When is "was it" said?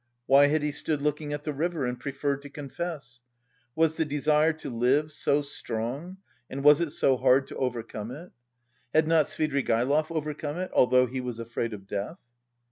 6.63-6.89